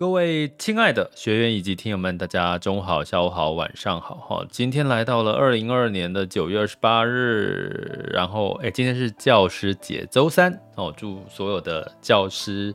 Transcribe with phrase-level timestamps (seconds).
[0.00, 4.46] 各位亲爱的学员以及听友们，大家中午好、下午好、晚上好哈！
[4.50, 12.74] 今天来到了二零二二年的九月二十八日，然后哎，今天是教师节周三哦，祝所有的教师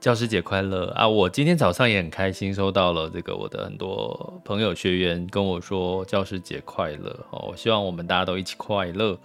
[0.00, 1.06] 教师节快乐啊！
[1.06, 9.16] 我今天早上也很开心，收到了这个我的很多朋友学员跟我说教师节快乐哦，我希望我们大家都一起快乐，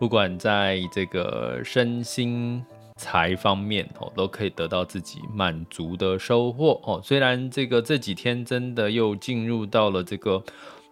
[0.00, 2.66] 不管在这个身心。
[2.96, 7.00] 财方面哦，都可以得到自己满足的收获哦。
[7.02, 10.42] 虽然这个这几天真的又进入到了这个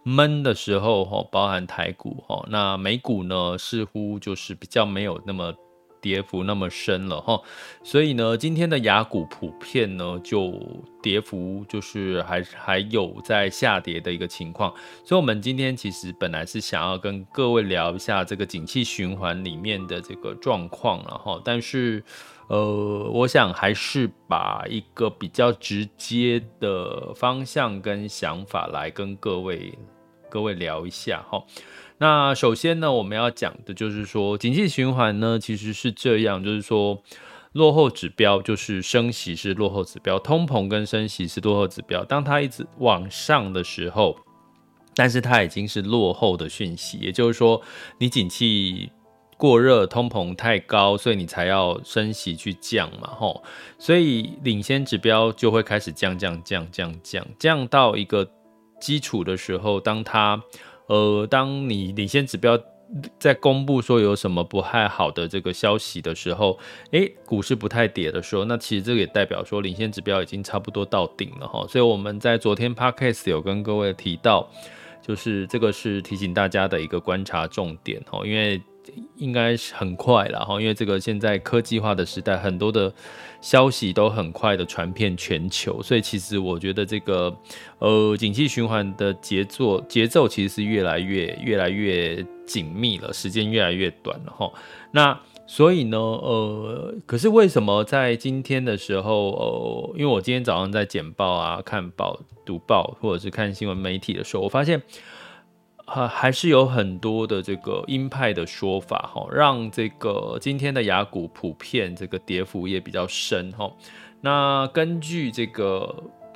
[0.03, 5.55] 闷的时候哦，包含台股哦，那美股呢，似乎就是比较没有那么。
[6.01, 7.41] 跌幅那么深了哈，
[7.83, 10.53] 所以呢，今天的亚股普遍呢就
[11.03, 14.73] 跌幅就是还还有在下跌的一个情况，
[15.05, 22.03] 所以我们今天其实本来是想要跟各位聊一下这个景气循环里面的这个状况了哈，但是
[22.49, 29.73] 呃，我想还是把一个比较直接的方向跟想法来跟各位
[30.31, 31.45] 各位聊一下哈。
[31.99, 37.03] 那首先呢，我们要讲的就是说，景气循环呢，其实是这样，就是说，
[37.53, 42.03] 落后指标就是升息是落后指标，通膨跟升息是落后指标。
[42.05, 44.17] 当它一直往上的时候，
[44.95, 47.61] 但是它已经是落后的讯息，也就是说，
[47.99, 48.91] 你景气
[49.37, 53.43] 过热，通膨太高，所以你才要升息去降嘛，吼，
[53.79, 58.31] 所以领先指标就会开始降降降降降降到一个
[58.81, 60.43] 基础的时候，当它
[60.87, 62.59] 呃，当你领先指标
[63.19, 66.59] 在公布说有什么不太好的这个消息的时候，
[66.91, 71.65] 诶，股市不太跌的时候，那其实这个也代表说领先指标已经差不多到顶了哈。
[71.69, 74.51] 所以我们在昨天 Podcast 有跟各位提到，
[75.01, 78.61] 就是这个是提醒大家的一个观察重点哈，因为。
[79.17, 82.93] 应该是很快了哈，因为这个现在科技化的时代，很多的
[83.41, 87.35] 消息都很快的传遍全球，所以其实我觉得这个
[87.79, 94.53] 呃，景气循环的节奏节奏其实是越来越越来越紧密了，时间越来越短了哈。
[94.93, 104.83] 那所以呢，呃，可是为什么在今天的时候，呃，因为我今天早上在简报啊、看报、读报或者是看新闻媒体的时候，我发现。
[105.93, 113.69] 还还是有很多的这个鹰派的说法哈，让这个今天的雅股普遍这个跌幅也比较深哈。
[114.21, 115.93] 那根据这个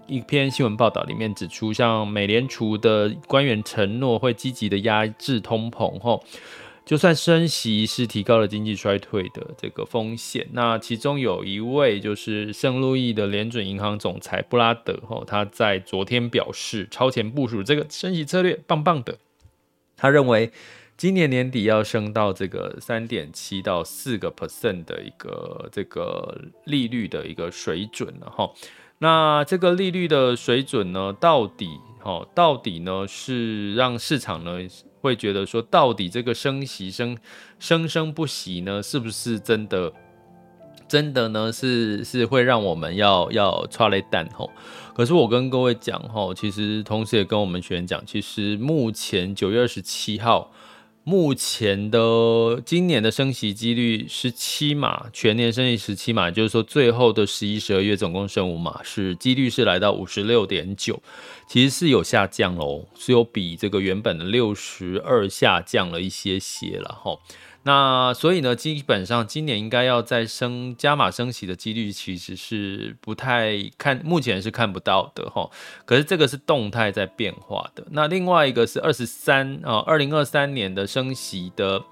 [0.08, 6.18] 一篇新闻报道里面指出，像美联储的官员承诺会积极的压制通膨哈，
[6.84, 10.48] 就算升息是提高了经济衰退的这个风险。
[10.52, 19.16] 那其中有一位就是圣路易的联准银行总裁布拉德哈，他在昨天表示，超前部署这个升息策略棒棒的。
[19.96, 20.50] 他认为
[20.96, 28.50] 今年年底要升到这个三点七到四个 percent 的一个这个利率的一个水准了哈。
[28.98, 31.68] 那这个利率的水准呢，到底
[32.00, 34.58] 哈，到底呢是让市场呢
[35.00, 37.18] 会觉得说，到底这个升息升
[37.58, 39.92] 生生不息呢，是不是真的？
[40.88, 44.50] 真的呢是是会让我们要要剉咧等吼。
[44.94, 50.52] 可是我跟各位讲吼，其实同时也跟我们学员讲，其实目前九月二十七号，
[51.02, 61.02] 目前的今年的升息几率十七码，全年升息十七码，就是说最后的十一、十二月总共升五码，是几率是来到五十六点九，
[61.48, 67.18] 其实是有下降喽，是有比这个原本的六十二下降了一些些了哈。
[67.66, 75.50] 那所以呢，基本上今年应该要再升加码升息的几率其实是不太看，目前是看不到的哈。
[75.86, 77.86] 可是这个是动态在变化的。
[77.90, 81.82] 那另外一个是二十三啊，二零二三年的升息的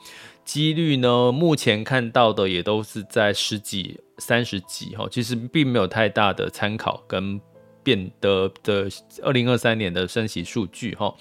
[0.45, 7.41] 几率呢，目前看到的也都是在十几、三十几哈，其实并没有太大的参考跟
[7.83, 8.87] 变得的
[9.23, 11.15] 二零二三年的升息数据哈。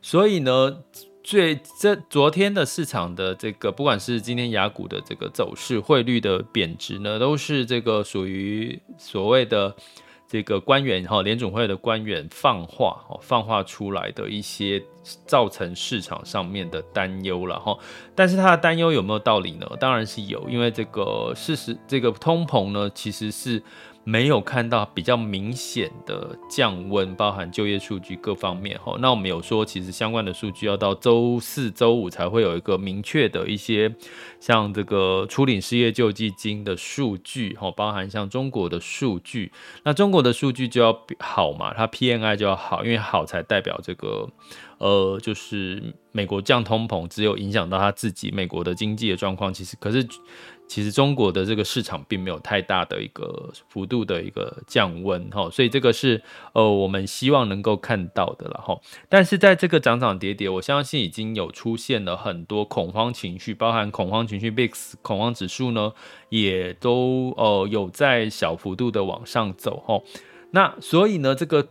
[0.00, 0.84] 所以呢。
[1.22, 9.74] 最这昨天的市场的这个，不管是今天雅股的这个走势，汇率的贬值呢，都是这个属于所谓的
[10.26, 14.82] 这个官员哈，联准会的官员放话，放话出来的一些
[15.26, 17.76] 造成市场上面的担忧了哈。
[18.14, 19.66] 但是他的担忧有没有道理呢？
[19.78, 23.62] 当然是有，因为这个事实，这个通膨呢，其实是。
[24.08, 28.96] 没有看到比较明显的降温，包含就业数据各方面哈。
[29.00, 33.94] 那我们有说，其实相关的数据要到周四、周五才会有一个明确的一些，
[34.40, 39.52] 像这个初领失业救济金的数据哈，包含像中国的数据，
[39.84, 44.28] 那中国的数据就要好嘛，它 PNI 就要好，因为好才代表这个。
[44.78, 49.52] 呃，就是美国降通膨，只有影响到他自己美国的经济的状况。
[49.52, 50.06] 其实，可是
[50.68, 58.78] 其实中国的这个市场并没有太大的一个幅度的一个降温哈，所以这个是呃我们希望能够看到的了哈。
[59.08, 65.92] 但是在这个涨涨跌跌，我相信已经有出现了很多恐慌情绪，包含恐慌情绪，VIX 恐慌指数呢
[66.28, 70.04] 也都呃有在小幅度的往上走哦。
[70.52, 71.66] 那所以呢，这个。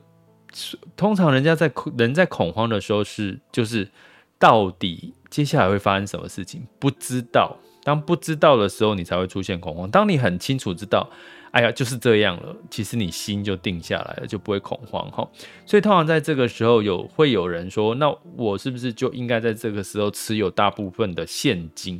[0.96, 3.92] 通常人家在人在恐慌的时候是就是
[4.40, 9.92] 到底接下来会发生什么事情不知道，当不知道的时候你才会出现恐慌。
[9.92, 11.10] 当你很清楚知道，
[11.58, 15.28] 哎呀就是这样了，其实你心就定下来了，就不会恐慌哈。
[15.66, 21.96] 所以通常在这个时候有会有人说，那我是不是就应该在这个时候持有大部分的现金？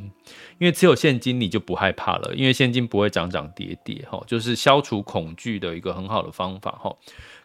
[0.58, 6.94] 因为持有现金你就不害怕了，因为现金不会涨涨跌跌哈，就是消除恐惧的一个很好的方法哈。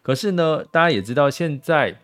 [0.00, 1.98] 可是呢，大家也知道，现在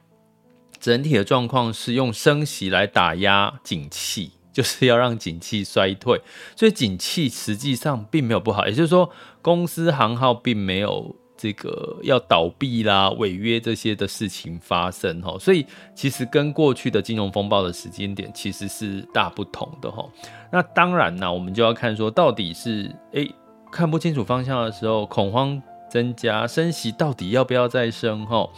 [0.80, 6.20] 整体的状况是用升息来打压景气，就是要让景气衰退。
[6.56, 9.10] 所以景气实际上并没有不好，也就是说，
[9.42, 15.36] 公司行号并没有这个要倒闭啦、违约这些的事情发生哈。
[15.38, 20.04] 所以其实跟过去的金融风暴的时间点其实是大不同的哈。
[20.52, 23.30] 那当然呢，我们就要看说，到底是诶
[23.70, 25.62] 看不清楚方向的时候，恐慌。
[25.90, 28.24] 增加升息到底要不要再升？
[28.24, 28.48] 哈，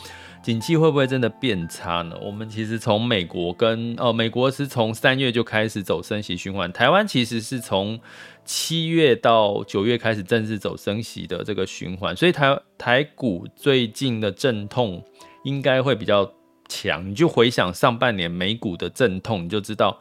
[0.43, 2.15] 景气会不会真的变差呢？
[2.21, 7.99] 我们其实从美国跟哦，美国是从三月就开始走升息循环，台湾其实是从
[8.45, 15.03] 七月到九月开始正式走升息的这个循环，所以台台股最近的阵痛
[15.45, 16.33] 应该会比较
[16.69, 17.11] 强。
[17.11, 19.99] 你就回想上半年美股的阵痛，你就知道。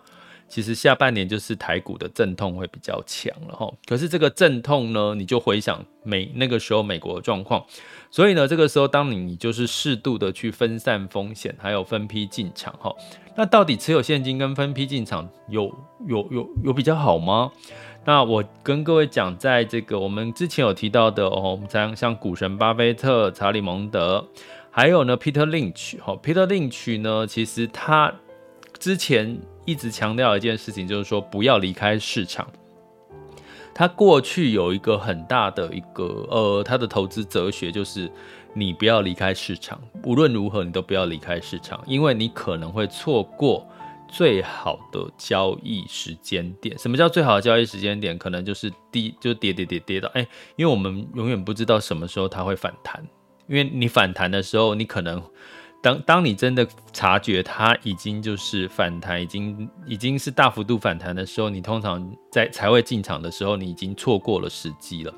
[0.49, 7.65] 其实下半年就是台股的阵痛会比较强了哈，可是这个阵痛呢，你就回想美那个时候美国的状况，
[8.09, 12.94] 所以呢，这个时候当你你就是适度的去分散风险，还有分批进场哈，
[13.37, 15.73] 那到底持有现金跟分批进场有
[16.05, 17.49] 有有有比较好吗？
[18.06, 24.27] 那我跟各位讲，在这个我们之前有提到的哦，我们像像股神巴菲特、查理蒙德，
[24.69, 28.13] 还有呢 Peter Lynch 哈，Peter Lynch 呢，其实他
[28.80, 29.39] 之前。
[29.63, 32.48] 一直强调一件事情，就是说不要离开市场。
[33.75, 38.12] 他过去有一个很大的一个呃，他的投资哲学就是
[38.56, 43.63] 你不要离开市场，无论如何你都不要离开市场，因为你可能会错过
[44.11, 46.77] 最好的交易时间点。
[46.77, 48.18] 什么叫最好的交易时间点？
[48.18, 50.27] 可能就是低，就跌跌跌跌到哎，
[50.57, 53.01] 因为我们永远不知道什么时候它会反弹，
[53.47, 55.23] 因为你反弹的时候，你可能。
[55.81, 65.11] 当当你真的察觉它已经就是反弹，已经已经是大幅度反弹的时候，你通常在才会进场的时候，你已经错过了时机了，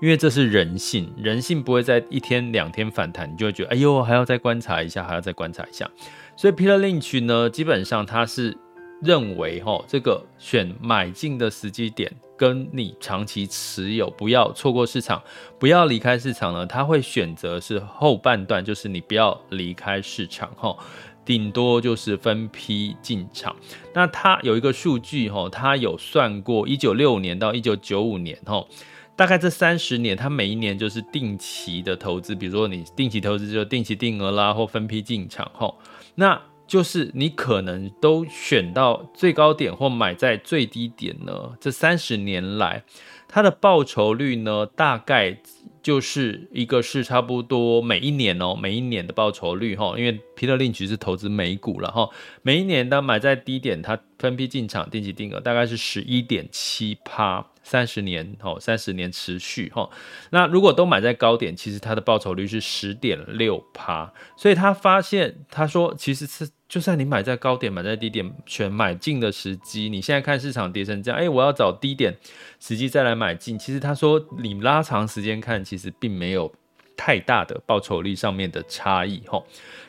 [0.00, 5.90] 因为这是人性，人性不会在一天两天反弹，你就会觉得哎呦还要再观察一下，还要再观察一下。
[6.36, 8.56] 所以 Peter Lynch 呢，基本上他是
[9.04, 12.12] 认为哈，这个选买进的时机点。
[12.36, 15.22] 跟你长期持有，不要错过市场，
[15.56, 20.76] 不要离开市场呢，他会选择是后半段，就是你不要离开市场哈，
[21.24, 23.54] 顶多就是分批进场。
[23.94, 28.66] 那他有一个数据哈，他有算过一九六五年到一九九五年哈，
[29.14, 35.72] 大概这三十年，他每一年就是定期的投资，比如说你定期投资就定期定额啦，或分批进场哈，
[36.16, 36.42] 那。
[36.66, 41.52] 就是你可能都选到最高点或买在最低点呢？
[41.60, 42.84] 这三十年来，
[43.28, 45.38] 它的报酬率呢，大概
[45.82, 52.08] 就是一个是差不多每一年哦，每一年的报酬率哈，因为 Peter Lynch 是投资美股了哈，
[52.42, 57.46] 每一年当买在低点，它分批进场，定期定额大概是十一点七趴。
[57.64, 59.88] 三十年哦，三十年持续哈。
[60.30, 64.12] 那如果都买在高点，其实它的报酬率是十点六趴。
[64.36, 69.88] 所以他发现，他说其实是就算你买在高点，买在低点，选买进的时机。
[69.88, 72.14] 你现在看市场跌成这样，哎，我要找低点
[72.60, 73.58] 时机再来买进。
[73.58, 76.52] 其实他说你拉长时间看，其实并没有
[76.96, 79.42] 太大的报酬率上面的差异哈。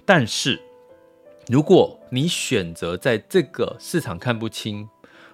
[0.05, 0.61] 但是
[1.49, 4.87] 如果你选择在这个市场看不清，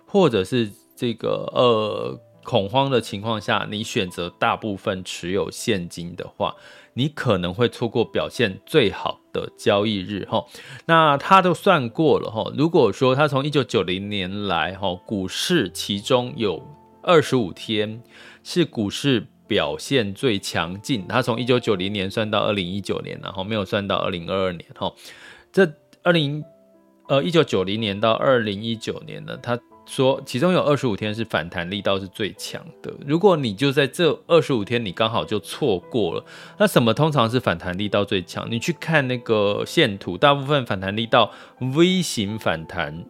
[0.08, 2.20] 或者是这个呃。
[2.44, 6.56] 恐慌的情况下，你选择大部分持有现金的话，
[6.94, 10.46] 你可能会错过表现最好的交易日哈。
[10.86, 16.68] 那他都算过了哈，如果说他从一九九零年来哈，股市其中有
[17.04, 18.02] 二十五天
[18.44, 24.92] 是股市表现最强劲，他从一九九零年算到二零一九年，然后没有算到二零二二年哈。
[25.52, 25.72] 这
[26.04, 26.44] 二零
[27.08, 29.60] 呃一九九零年到二零一九年呢，他。
[29.86, 36.24] 说其中有二十五天是反弹力道是最强的，如果你就在这二十五天你刚好就错过了，
[36.58, 38.50] 那什么通常是反弹力道最强？
[38.50, 43.06] 你去看那个线图，大部分反弹力道 V 型反弹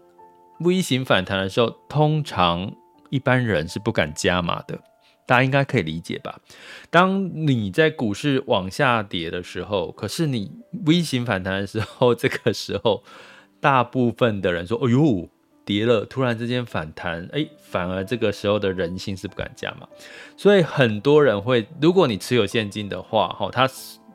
[0.60, 2.74] ，V 型反弹的时候，通常
[3.10, 4.80] 一般人是不敢加码的，
[5.28, 6.40] 大家应该可以理解吧？
[6.90, 10.52] 当你在股市往下跌的时候，可是你
[10.86, 13.04] V 型反弹的时候，这个时候
[13.60, 15.30] 大部分的人说：“哎呦。”
[15.64, 19.88] 跌了，突然之间反弹，哎，反而这个时候的人性是不敢加嘛，
[20.36, 23.70] 所以很多人会，如果你持有现金的话，哈，他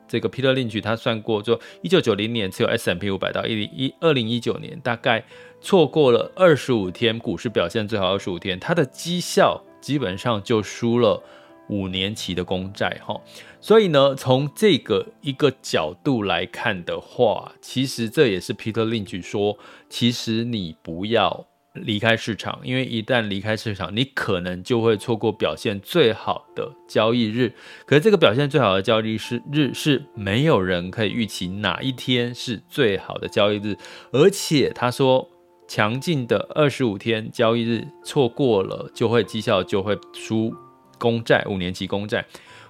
[0.07, 5.23] 这个 Peter Lynch 他算过，就一九九零年持有 S&P 五百到一零一二零一九年，大概
[5.59, 11.21] 错过了二十五天股市表现最好二十五天，他的绩效基本上就输了
[11.69, 13.19] 五年期的公债，哈。
[13.59, 19.57] 所以呢，从这个一个角度来看的话，其实这也是 Peter Lynch 说，
[19.89, 27.53] 其实你不要离开市场，因为一旦离开市场，你可能就会错过表现最好的交易日。
[27.85, 33.77] 可是这个表现最好的交易日是日是没有人可以预期哪一天是最好的交易日，
[34.11, 35.29] 而且他说，
[35.67, 40.55] 强劲的二十五天交易日错过了，就会绩效就会输
[40.97, 42.25] 公债五年期公债。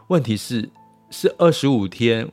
[0.08, 0.70] 问题是，
[1.10, 2.30] 是二十五天，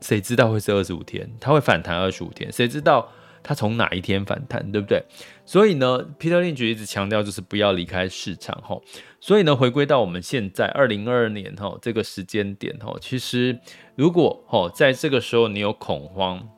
[0.00, 1.30] 谁知道会是二十五天？
[1.40, 3.08] 它会反弹二十五天，谁知道
[3.42, 5.02] 它从哪一天反弹，对不对？
[5.44, 8.82] 所以呢，Peter Lynch 一直强调就是不要离开市场吼。
[9.20, 13.58] 所以呢，回归到我们现在二零二二年吼这个时间点吼，其实
[13.96, 16.48] 如果吼在这个时候你有恐慌。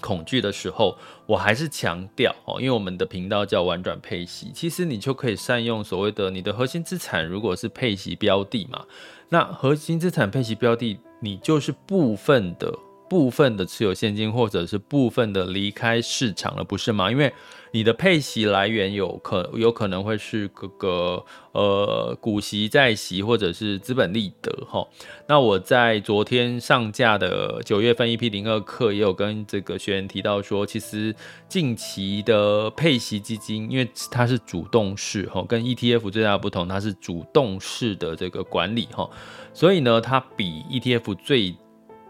[0.00, 8.84] 恐惧的时候，我还是强调哦，因为我们的频道叫玩转配息，其实你就可以善用所谓的你的核心资产，如果是配息标的嘛，
[9.28, 12.72] 那核心资产配息标的，你就是部分的。
[13.08, 17.08] 部分的持有现金，或者是部分的离开市场了，不是吗？
[17.08, 17.32] 因为
[17.76, 24.88] 你的配息来源有可有可能会是这个呃股息、债息，或者是资本利得哈。
[25.28, 31.14] 那我在昨天上架的九月份 EP 零二课也有跟这个学员提到说，其实
[31.50, 39.06] 近期的配息基金，因为它是主动式哈，跟 ETF 最大的不同，它是主动式的这个管理哈，
[39.52, 41.54] 所以呢，它比 ETF 最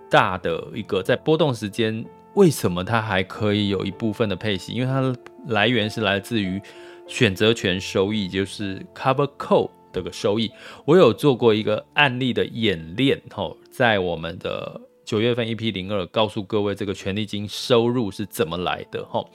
[0.08, 2.06] 大的一个在波动时间，
[2.36, 4.72] 为什么它还可以有一部分的配息？
[4.72, 5.16] 因为它的
[5.48, 6.60] 来源是来自于
[7.06, 10.50] 选择权收益，就是 Cover Call 这个收益。
[10.84, 19.30] 我有做过一个案例的演练，吼，在我们的九月份 EP 零二，告诉各位这个权利金收入是怎么来的，吼，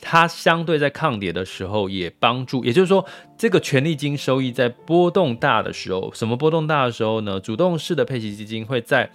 [0.00, 3.04] 它相对在抗跌的时候也帮助，也就是说，
[3.36, 7.38] 这个权利金收益在波动大的时候，什么波动大的时候呢？
[7.38, 9.10] 主动式的配息基金会在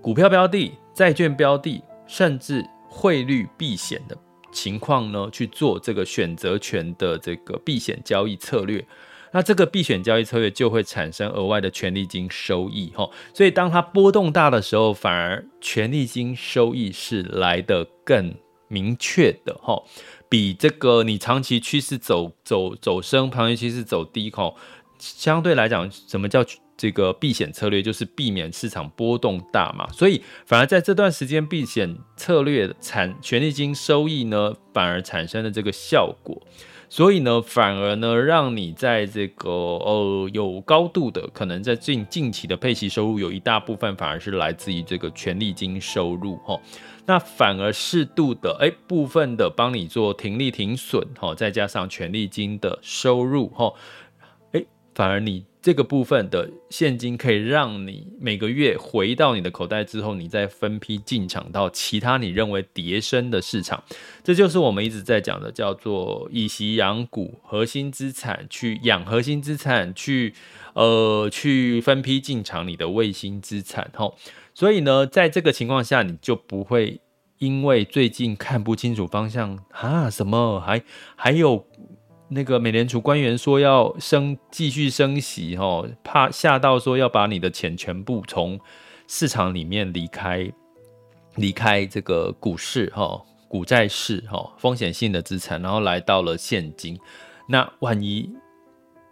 [0.00, 4.16] 股票标的、债券标的，甚至汇率避险的
[4.50, 8.84] 情况呢，去做这个选择权的这个避险交易策略，
[9.32, 13.08] 那这个避险交易策略就会产生额外的权利金收益哈。
[13.34, 18.34] 所以当它波动大的时候，反而权利金收益是来得更
[18.68, 19.82] 明确的哈，
[20.28, 24.54] 比这个你长期趋势走走走升，长期趋势走低哈，
[24.98, 26.44] 相对来讲，什么叫？
[26.78, 36.40] 这个避险策略就是避免市场波动大嘛，所以反而在这段时间避险策略产权利金收益呢，反而产生了这个效果，
[36.88, 46.60] 所以呢，反而呢，让你在这个呃有高度的可能在近近期的配息收入有一大部分反而是来自于这个权利金收入哈，
[47.06, 53.72] 那反而适度的哎部分的帮你做停利停损哈，再加上权利金的收入哈。
[54.98, 63.80] 反而你这个部分的现金可以让你每个月回到你的口袋之后，你再分批进场到其他你认为跌深的市场。
[64.24, 70.34] 这就是我们一直在讲的，叫做以息养股，核心资产去养核心资产，去
[70.72, 73.88] 呃去分批进场你的卫星资产。
[73.94, 74.16] 吼，
[74.52, 77.00] 所以呢，在这个情况下，你就不会
[77.38, 80.82] 因为最近看不清楚方向啊，什么还
[81.14, 81.64] 还有。
[82.28, 88.60] 那个美联储官员说要升，继续升息，哈，怕吓到说要把你的钱全部从
[89.06, 90.50] 市场里面离开，
[91.36, 96.98] 离开这个股市，哈，股债市，哈，风险性的资产，然后来到了现金，
[97.48, 98.30] 那万一。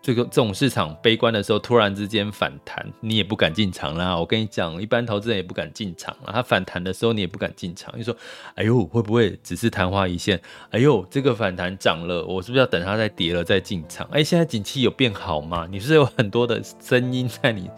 [0.07, 4.17] 这个这种市场悲观的时候，突然之间反弹，你也不敢进场啦。
[4.17, 6.31] 我跟你讲，一般投资人也不敢进场啦。
[6.33, 7.93] 它反弹的时候，你也不敢进场。
[7.97, 8.17] 你说，
[8.55, 10.41] 哎呦，会不会只是昙花一现？
[10.71, 14.09] 哎呦，这个反弹涨了，我是不是要等它再跌了再进场？
[14.13, 15.67] 哎，现在景气有变好吗？
[15.69, 17.69] 你是不是有很多的声音在你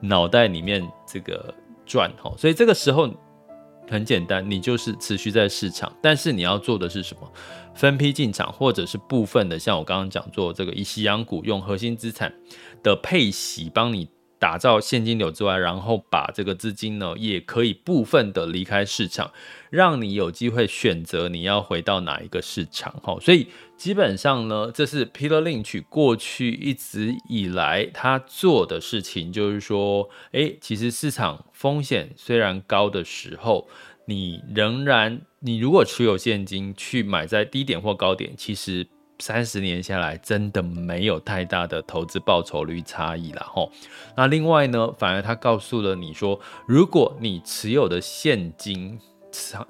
[0.00, 2.32] 脑袋里面这个转哈。
[2.38, 3.12] 所以这个时候
[3.90, 7.30] 很简单，你就是持续在市场，但是你要做的是什么？
[7.74, 12.32] 分批进场，或者是部分的，像我刚刚讲做这个以息养股，用核心资产
[12.82, 19.32] 的配息帮你打造现金流之外，然后把这个资金呢，也可以部分的离开市场，
[19.70, 22.92] 让你有机会选择你要回到哪一个市场。
[23.02, 33.66] 哈，所以基本上呢，这是 Peter Lynch 过去一直以来他做的事情，就是说，诶，其实市场风险虽然高的时候，
[34.06, 38.86] 你仍然，你如果持有现金去买在低点或高点，其实
[39.18, 43.70] 三十年下来真的没有太大的投资报酬率差异了吼。
[44.16, 48.98] 那另外呢，反而他告诉了你说，如果你持有的现金，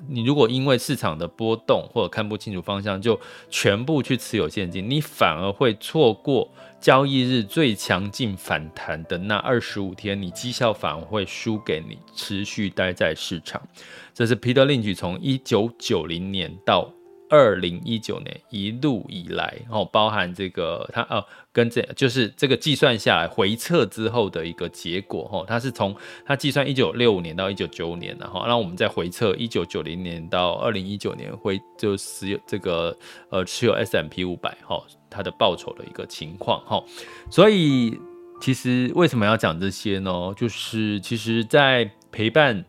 [0.09, 6.51] 你如果因为市场的波动或者看不清楚方向，就全部去持有现金，你反而会错过。
[6.85, 13.67] 交易日最强劲反弹的那二十五天，你绩效反而会输给你持续待在市场。
[14.13, 16.93] 这是 Peter Lynch 从一九九零年到
[17.31, 32.97] 二零一九年一路以来，哦，包含这个他哦，跟这就是这个计算下来回测之后的一个结果，哈，他是从他计算一九六五年到一九九五年，然后让我们再回测一九九零年到二零一九年，回就是这个
[33.31, 36.85] 呃持有 S M P 五百，哈，它的报酬的一个情况，哈，
[37.31, 37.99] 所以
[38.41, 40.33] 其实为什么要讲这些呢？
[40.37, 42.65] 就是其实在陪伴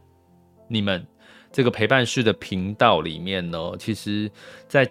[0.70, 1.06] 你们。
[1.56, 4.30] 这个陪伴式的频道里面呢，其实，
[4.68, 4.86] 在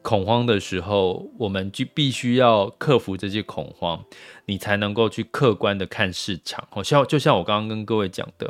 [0.00, 4.00] 恐慌的时候，我们就必须要克服这些恐慌，
[4.46, 6.64] 你才能够去客观的看市场。
[6.70, 8.48] 好像就像我刚刚跟各位讲的，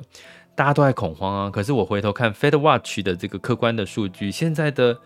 [0.54, 4.98] 大家都在恐慌啊，可是我回头看 Fed Watch 的这个客观的数据，现在的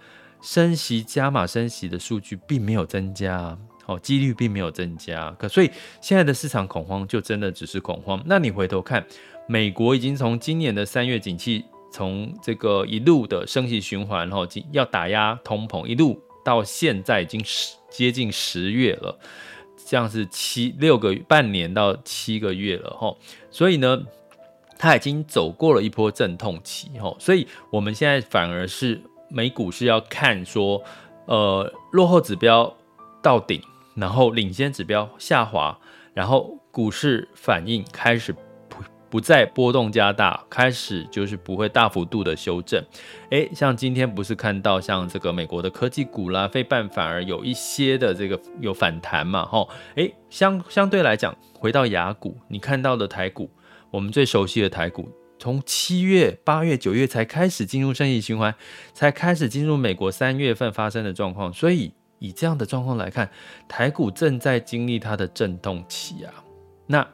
[0.43, 5.31] 升息加码升息的数据并没有增加，哦，几率并没有增加。
[5.39, 8.21] 可所以现在的市场恐慌就真的只是恐慌。
[8.27, 9.07] 那你回头看，
[9.47, 11.65] 美国已经从今年的三月景气。
[11.91, 19.19] 从这个一路的升息循环，然后要打压通膨，一路到现在已经十接近十月了，
[19.87, 23.17] 这样是七六个半年到七个月了，哈，
[23.51, 24.03] 所以呢，
[24.79, 30.83] 它已经走过了一波阵痛期，哈，所以我们现在反而是美股是要看说，
[31.27, 32.77] 呃，落后指标
[33.23, 33.63] 到顶，
[33.95, 35.79] 然后领先指标下滑，
[36.13, 38.35] 然后股市反应开始。
[39.11, 42.83] 不再波动加大，开始就是不会大幅度的修正。
[43.31, 53.51] 诶，像今天不是看到像这个美国的科技股啦，费半反而有一些的这个有反弹嘛，吼，诶，相相对来讲，回到雅股，你看到的台股，
[53.91, 58.55] 我们最熟悉的台股，从七月、八月、九月才开始进入升息循环，
[58.93, 63.31] 才开始进入美国三月份发生的状况，所以以这样的状况来看，
[63.67, 66.33] 台股正在经历它的震动期啊，
[66.87, 67.07] 那。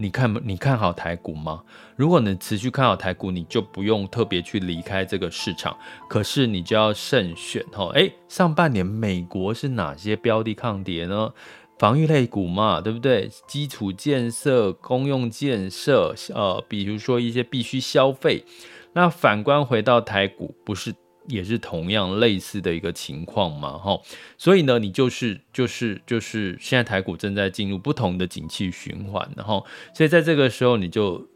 [0.00, 1.60] 你看，你看好台股吗？
[1.96, 5.76] 如果你持续看好台股，你就不用特别去离开这个市场。
[6.08, 7.90] 可是你就要慎选哈。
[7.94, 11.32] 诶，上半年美国是哪些标的抗跌呢？
[11.80, 13.28] 防御类股嘛，对不对？
[13.48, 18.44] 基础建设、公用建设，呃，比如说一些必须消费。
[18.92, 20.94] 那反观回到台股，不是？
[21.28, 24.00] 也是同样类似的一个情况嘛，哈，
[24.36, 29.64] 所以呢，你就是就是就是现在台股正在进入不同的景气循环，然后，
[29.94, 31.28] 所以在这个时候，你就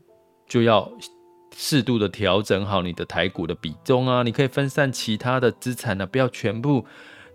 [0.48, 0.90] 就要
[1.55, 6.85] 适度的调整好你的台股的比重啊，你可以分散其他的资产呢，不要全部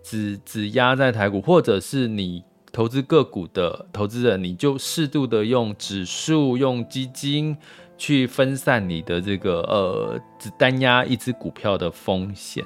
[0.03, 7.55] 只只压在台股，或者是你投资个股的投资人，你就适度的用指数、用基金。
[7.97, 12.63] 去分散你的这个呃，只单押一只股票的风险。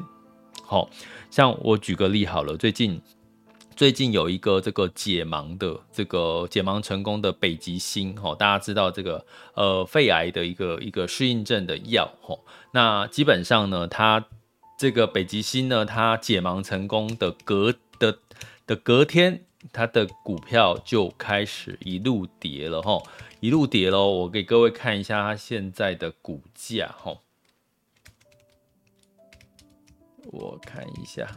[0.64, 0.90] 好，
[1.30, 3.02] 像我举个例好了，最近
[3.76, 12.38] 最近有一个这个解盲的这个解盲成功的北极星哈，大家知道这个呃肺癌的一个一个适应症的药哈，
[12.74, 14.26] 那基本上呢，它
[14.78, 18.18] 这个北极星呢，它解盲成功的隔的
[18.68, 23.02] 的隔天，它的股票就开始一路跌了哈，
[23.42, 24.08] 一路跌喽。
[24.08, 27.18] 我给各位看一下它现在的股价哈，
[30.32, 31.28] 我看一下。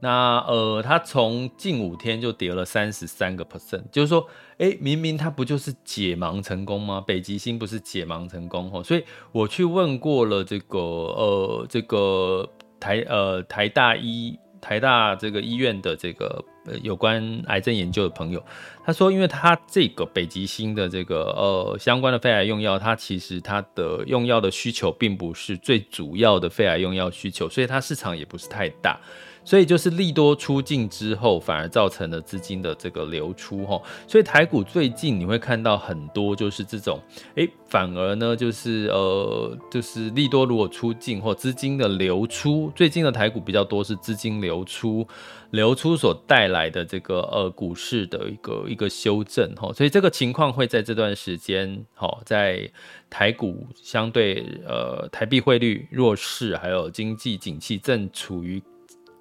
[0.00, 7.00] 那呃，它从近五天就跌了三十三个 percent，就是说，哎，明明它不就是解盲成功吗？
[7.00, 12.46] 北极星不是解盲成功哦，所以我去问过了这个呃这个
[12.78, 16.44] 台呃台大医台大这个医院的这个
[16.82, 18.42] 有关癌症研究的朋友，
[18.84, 28.98] 他说，因为他这个北极星的这个呃相关的肺癌用药，它其实它的用药的需求并不是最主要的肺癌用药需求，所以它市场也不是太大。
[29.44, 33.80] 所以就是利多出尽之后，反而造成了资金的这个流出哈。
[34.08, 36.98] 所以台股最近你会看到很多就是这种，
[37.34, 45.06] 诶，反而呢就是呃就是利多如果出尽或资金的流出，最近的台股比较多是资金流出，
[45.50, 49.70] 流出所带来的这个呃股市的一个一个修正哈。
[49.74, 52.70] 所以这个情况会在这段时间哈，在
[53.10, 58.62] 台股相对呃台币汇率弱势，还有经济景气正处于。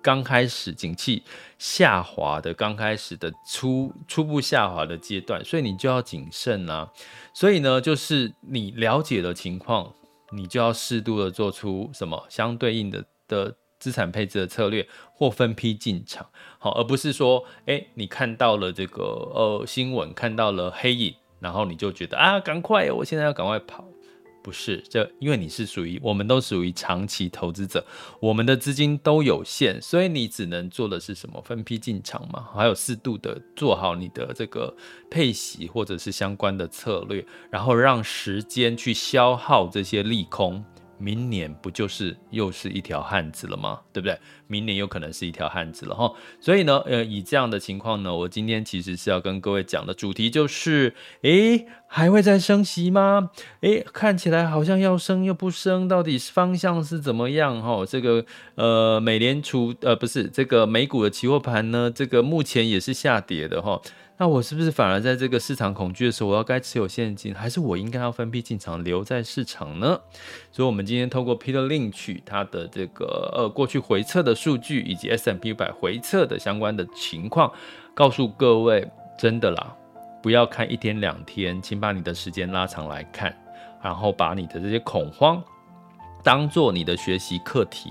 [0.03, 1.23] 刚开始景气
[1.57, 6.91] 下滑的，刚开始的初初步下滑的阶段，所以你就要谨慎啊。
[7.33, 9.93] 所以呢，就是你了解的情况，
[10.33, 16.27] 你就要适度的做出什么相对应的的资产配置的策略或分批进场，
[16.59, 23.85] 好，而不是说，哎，你看到了这个呃新闻，看到了黑影，然后你就觉得啊，赶快，我现在要赶快跑。
[24.43, 27.83] 不是，这因为你是属于，我们都属于长期投资者，
[28.19, 31.41] 我们的资金都有限，所以你只能做的是什么？
[31.41, 34.75] 分批进场嘛，还有适度的做好你的这个
[35.09, 40.63] 配息或者是相关的策略，然后让时间去消耗这些利空。
[40.99, 43.81] 明年不就是又是一条汉子了吗？
[43.91, 44.17] 对不对？
[44.53, 46.13] 明年有可能是一条汉子了哈。
[46.39, 53.31] 所以呢，呃，以这样的情况呢，我今天其实是要跟各位讲的主题就是，诶，还会再升息吗？
[53.61, 57.59] 诶，看起来好像要升又不升，到底方向是怎么样？
[57.61, 58.23] 哈，这个
[58.55, 63.81] 呃，美联储呃，不是这个美股的期货盘呢，这个目前也是下跌的哈。
[64.17, 69.99] 那我是不是反而在这个市场恐惧的时候，我要该持有现金，还是我应该要分批进场留在市场呢？
[70.51, 77.49] 所以，我们今天透过 Peter Lynch 他的这个呃过去回测的数据，以及 S M P 五百回测的相关的情况，
[77.93, 78.85] 告诉各位，
[79.17, 79.73] 真的啦，
[80.21, 83.33] 不要看一天两天，请把你的时间拉长来看，
[83.81, 85.41] 然后把你的这些恐慌
[86.21, 87.89] 当做你的学习课题。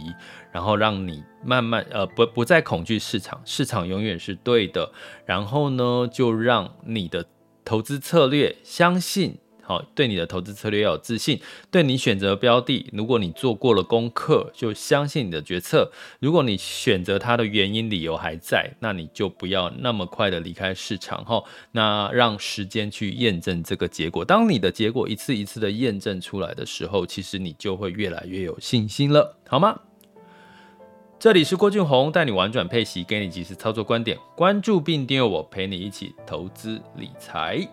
[0.53, 4.93] 然后让你慢慢呃不不再恐惧市场，市场永远是对的。
[5.25, 7.25] 然后呢，就让你的
[7.65, 11.41] 投资策略相信，好，对你的投资策略要有自信。
[11.71, 15.91] 对你选择标的，如果你做过了功课，就相信你的决策。
[16.21, 21.43] 如果你选择它的原因理由还在，那你就不要那么快的离开市场哈。
[21.71, 24.25] 那让时间去验证这个结果。
[24.25, 29.81] 当你的结果一次一次的验证出来的时候，其实你就会越来越有信心了，好吗？
[31.19, 34.19] 这里是郭俊宏，带你玩转配息，给你及时操作观点。
[34.35, 37.65] 关注并订阅我，陪你一起投资理财。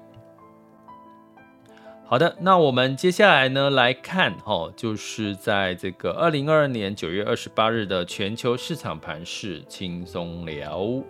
[2.10, 11.04] 好的，那我们接下来呢来看，哦，就是在这个二零二二年九月二十八日的全球市场盘势轻松聊。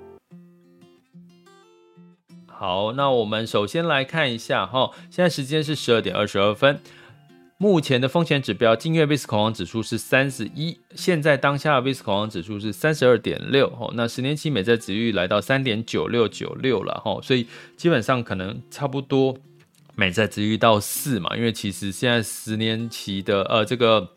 [2.48, 6.78] 好，那我们首先来看一下，哈，现在时间是十二点二十二分。
[7.58, 19.38] 目前的风险指标，近月 VIX 恐慌指数是三十一，现在当下的 VIX 恐慌指数是三十二点六，哦，那十年期美债殖利率来到三点九六九六了，哈，所以基本上可能差不多
[20.00, 24.10] 美债殖利率到四嘛，因为其实现在十年期的呃这个。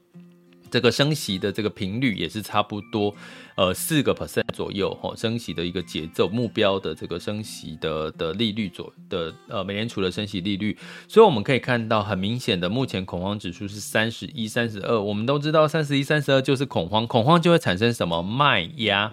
[0.73, 3.15] 这个升息的这个频率也是差不多，
[3.57, 10.75] 呃，四个 percent 左右哈，升息的一个节奏目标的这个升息的的利率左的呃美联储的升息利率，
[11.07, 14.99] 所以我们可以看到很明显的，目前恐慌指数是三十一、三十二。
[14.99, 19.13] 我们都知道三十一、三十二就是恐慌，恐慌就会产生什么卖压，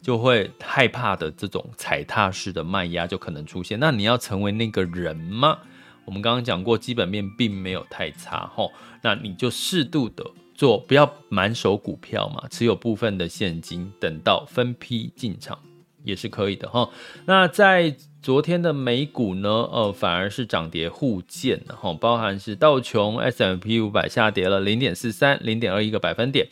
[0.00, 3.80] 就会害怕的这种踩踏式的卖压就可能出现。
[3.80, 5.58] 那你要成为那个人吗？
[6.10, 8.68] 我们刚刚讲过，基本面并没有太差哈，
[9.00, 10.24] 那你就适度的。
[10.56, 15.56] 做不要满手股票嘛，持有部分的现金，等到分批进场
[16.02, 16.90] 也是可以的哈。
[17.26, 26.46] 那在昨天的美股呢，呃，反而是涨跌互见的哈，包含是道琼 s m p 五百下跌了零点四三、零点二一个百分点，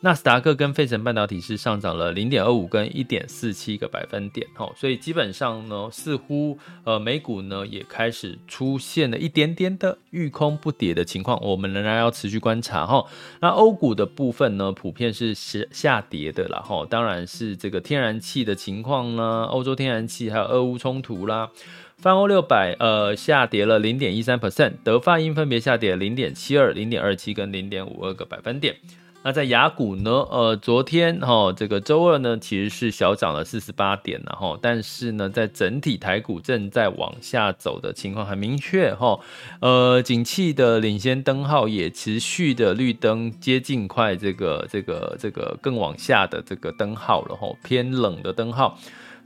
[0.00, 13.04] 纳斯达克跟费城半导体是上涨了零点二五跟一点四七个百分点，哈，所以基本上呢，似乎呃美股呢也开始出现了一点点的遇空不跌的情况，我们仍然要持续观察哈。
[13.40, 21.50] 那欧股的部分呢，普遍是下下跌的啦，哈，当然是这个天然气的情况呢，欧洲天然气还有俄乌冲突啦，
[21.96, 28.76] 泛欧六百呃下跌了零点一三 percent，德法英分别下跌零点七二、零点二七跟零点五二个百分点。
[29.24, 30.10] 那在雅股呢？
[30.30, 39.20] 呃，昨天哈、哦，这个周二呢，其实是小涨了四十八点，然后，但是呢，在整体台股正在往下走的情况很明确哈、哦。
[39.60, 48.78] 呃，景气的领先灯号也持续的绿灯接近快这个这个这个更往下的这个灯号了哈、哦，偏冷的灯号。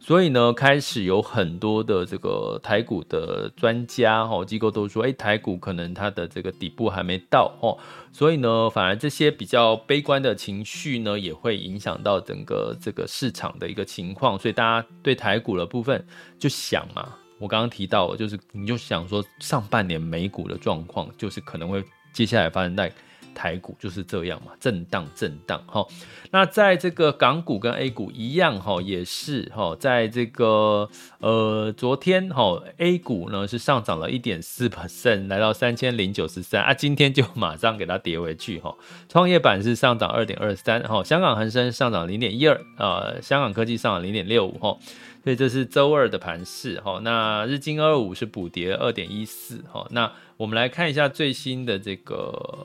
[0.04, 7.78] 所以呢，开始有很多的这个台股的专家哈机构都说，哎，台股可能它的这个底部还没到哦。
[8.10, 14.36] 所以呢，反而这些比较悲观的情绪呢，也会影响到整个这个市场的一个情况。
[14.36, 16.04] 所以大家对台股的部分
[16.36, 21.80] 就想嘛，我刚刚提到，就是你就想说，上半年美股的状况，就是可能会
[22.12, 22.92] 接下来发生在。
[23.34, 25.86] 台股就是这样嘛，震荡震荡哈。
[26.30, 38.74] 那在这个港股跟 A 股一样哈，也是哈，在这个呃昨天哈，A 股呢是上涨了一点四 percent，来到三千零九十三啊，今天就马上给它跌回去哈。
[39.08, 44.76] 创业板是上涨二点二三哈，香港恒生上涨零点一二啊，香港科技上涨零点六五哈。
[45.22, 47.00] 所以这是周二的盘势哈。
[47.02, 49.86] 那日经二五是补跌二点一四哈。
[49.90, 52.14] 那我们来看一下最新的这个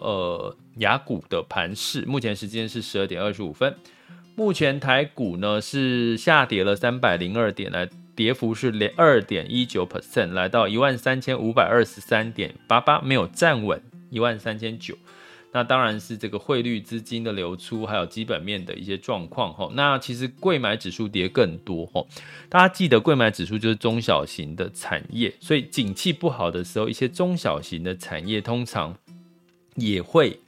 [0.02, 3.76] 呃雅股的盘势，目前时间是十二点二十五分。
[4.36, 14.96] 目前台股呢是下跌了三百零二点，来跌幅是连二点一九 percent，来到一万三千五百二十三点八八，没有站稳一万三千九。
[15.58, 19.68] 那当然是这个汇率资金的流出，还有基本面的一些状况哈。
[19.74, 22.06] 那其实柜买指数跌更多哈。
[22.48, 28.96] 大家记得柜买指数就是中小型的产业，所以景气不好的时候，一些中小型的产业通常
[29.74, 30.40] 也会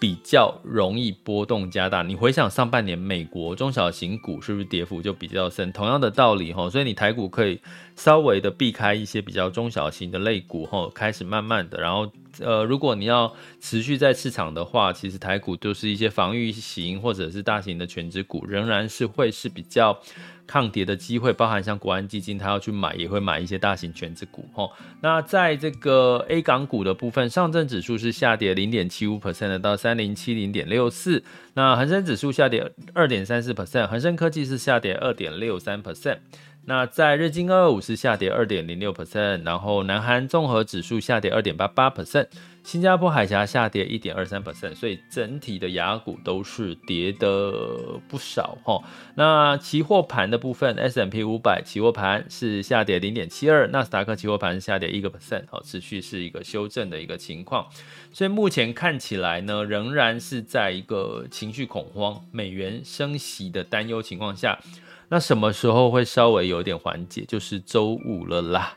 [0.00, 2.02] 比较容易波动加大。
[2.02, 5.70] 你回想上半年美国中小型股是不是跌幅就比较深？
[5.72, 7.60] 同样的道理哈，所以你台股可以
[7.96, 12.10] 稍微的避开一些比较中小型的类股哈，开始慢慢的然后。
[12.40, 19.98] 呃，如果你要持续在市场的话，其实台股都是一些防御型或者是大型的权值股，仍然是会是比较
[20.46, 21.32] 抗跌的机会。
[21.32, 24.48] 包含像国安基金，它要去买，也会买一些大型权值股。
[24.54, 24.70] 齁，
[25.00, 31.22] 那在这个 A 港股的部分，上证指数是下跌零点七五 percent 的，到三零七零点六四。
[31.54, 36.18] 那恒生指数下跌二点三四 percent，恒生科技是下跌二点六三 percent。
[36.66, 42.26] 那在日经二二五是下跌二点零六 percent，然后南韩综合指数下跌二点八八 percent，
[42.62, 48.82] 新加坡海峡下跌一点二三 percent，所以整体的雅股都是跌的不少哈。
[49.14, 57.66] 那期货盘的部分，S&P 五百期货盘是下跌零点七二，纳斯达克期货盘下跌一个 percent，好，持续是一个修正的一个情况。
[58.10, 64.58] 所以目前看起来呢，仍然是在一个情绪恐慌、美元升息的担忧情况下。
[65.08, 67.24] 那什么时候会稍微有点缓解？
[67.26, 68.76] 就是周五了啦。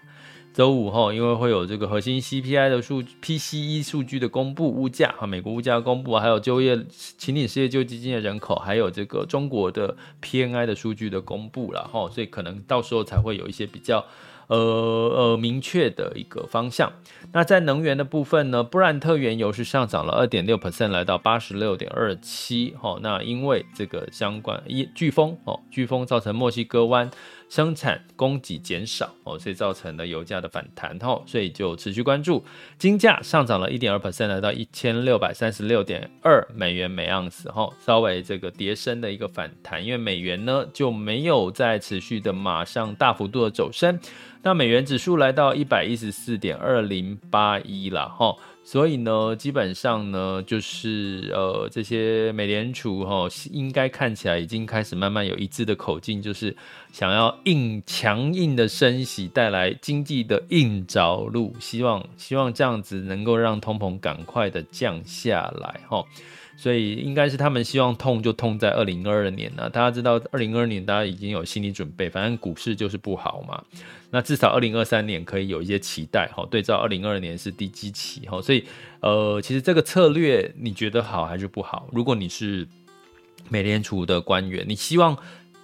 [0.54, 14.04] 周五后，因为会有这个核心 CPI 的数 PCE 数据的公布，物价和美国物价公布，还有就业、请领失业救济金的人口，还有这个中国的 PNI 的数据的公布了哈，所以可能到时候才会有一些比较。
[14.48, 16.92] 呃呃，明确的一个方向。
[17.34, 22.74] 那在能源的部分呢，布兰特原油是上涨了二点六 percent，来到八十六点二七。
[22.80, 27.12] 哈，那因为这个相关一飓风哦，飓风造成墨西哥湾
[27.50, 30.98] 生产供给减少哦，所以造成了油价的反弹。
[31.00, 32.44] 哈，所以就持续关注。
[32.78, 37.50] 金价上涨了一点二 percent，来到一千六百三十六点二美元每盎司。
[37.52, 44.00] 哈，稍微这个跌升的一个反弹，因为美元呢就没有再持续的马上大幅度的走升。
[44.44, 48.36] 那美元指数来到一百一十四点二零八一了哈，
[48.70, 56.54] 所以呢，基本上呢，就是呃，这些美联储哈，应该看起来已经开始慢慢有一致的口径，就是
[56.92, 66.04] 想要硬强硬的升息，带来经济的硬着陆，希望希望这样子能够让通膨赶快的降下来哈。
[66.58, 69.70] 所以应该是他们希望痛就痛在二零二二年了。
[69.70, 73.64] 大家知道二零二二年大家已经有心理准备，反正股市就是不好嘛。
[74.10, 76.46] 那至少二零二三年可以有一些期待哈。
[76.50, 78.66] 对照二零二二年是低基期哈，所以
[79.02, 81.88] 呃，其实这个策略你觉得好还是不好？
[81.94, 82.68] 如果你是
[83.50, 85.16] 美联储的官员，你希望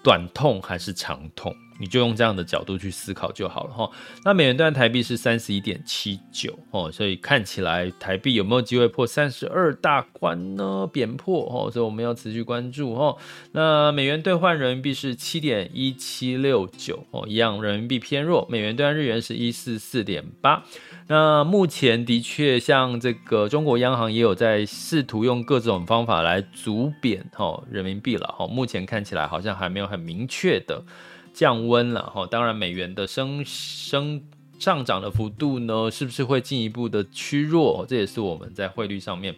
[0.04, 1.56] 短痛还是长痛？
[1.80, 3.90] 你就用这样的角度去思考就好了哈。
[4.24, 10.88] 那美元兑台币是三十一点七九哦，所以看起来台币有没有机会破三十二大关呢？
[10.92, 13.18] 贬破哦，所以我们要持续关注哦。
[13.52, 18.48] 那美元兑换人民币是七点一七六九哦，一样人民币偏弱。
[18.50, 20.64] 美元兑换日元是一四四点八。
[21.08, 28.48] 那目前的确，像这个中国央行也有在试图用各种方法来阻贬哈人民币了哈。
[28.48, 30.82] 目前看起来好像还没有很明确的。
[31.34, 34.22] 降温了哈，当然美元的升升
[34.60, 37.86] 上涨的幅度呢，是不是会进一步的趋弱？
[37.88, 39.36] 这也是我们在汇率上面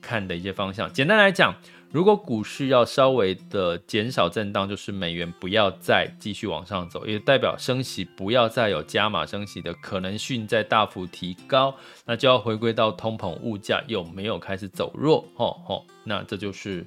[0.00, 0.92] 看的一些方向。
[0.92, 1.54] 简单来讲，
[1.90, 15.26] 如果股市要稍微的减少震荡，就是美元不要再继续往上走，也代表升息不要再有加码升息的可能性再大幅提高，那就要回归到通膨物价有没有开始走弱？
[15.34, 16.86] 吼吼，那这就是。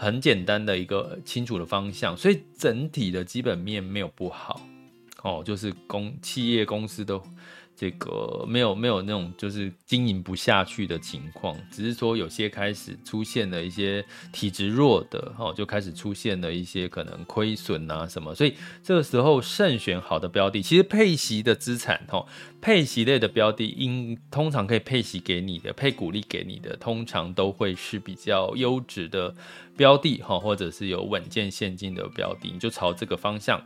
[0.00, 4.58] 很简单的一个清楚的方向，所以整体的基本面没有不好，
[5.22, 7.22] 哦，就是公企业公司都。
[7.80, 22.26] 这个没有没有那种就是经营不下去的情况，只是说有些开始出现了一些体质弱的哦，就开始出现了一些可能亏损啊什么，所以这个时候慎选好的标的，其实配息的资产哦，
[22.60, 29.34] 配息类的标的应通常可以配息给你的，配股利给你的，通常都会是比较优质的
[29.74, 33.58] 标的哈，或者是有稳健现金的标的，你就朝这个方向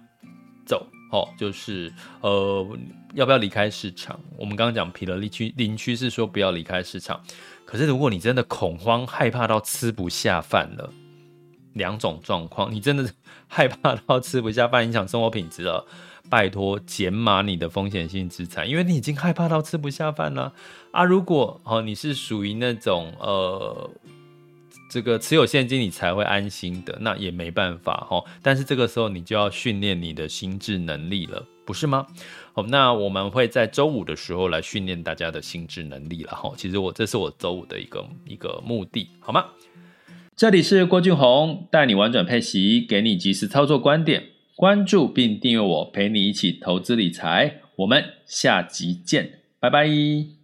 [0.64, 0.87] 走。
[1.11, 2.67] 哦，就是呃，
[3.14, 4.19] 要不要离开市场？
[4.37, 7.21] 我们刚刚讲，彼得林区是说不要离开市场。
[7.64, 10.93] 可是如果你真的恐慌、害怕到吃不下饭了，
[11.75, 13.09] 两种状况，你真的
[13.47, 15.87] 害怕到吃不下饭，影响生活品质了，
[16.29, 20.53] 拜托减码你的风险性资产，因为你已经害怕到吃不下饭了
[20.90, 21.05] 啊。
[21.05, 23.90] 如果哦，你是属于那种呃。
[24.95, 28.23] 这个持有现金你才会安心的，那也没办法哈。
[28.41, 32.07] 但是这个时候你就要训练你的心智能力了，不是吗？
[32.53, 36.53] 好，那我们会在周五的时候来训练大家的心智能力了哈。
[36.57, 39.47] 其实我这是我周五的一个一个目的，好吗？
[40.37, 44.23] 这里是郭俊宏，带你玩转配息，给你及时操作观点，
[44.55, 47.63] 关注并订阅我，陪你一起投资理财。
[47.79, 50.44] 我们下集见，拜拜。